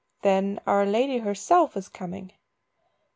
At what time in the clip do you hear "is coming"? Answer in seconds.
1.77-2.31